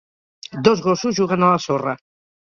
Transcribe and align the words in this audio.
Dos 0.67 0.81
gossos 0.87 1.19
juguen 1.21 1.47
a 1.47 1.51
la 1.53 1.61
sorra. 1.69 1.95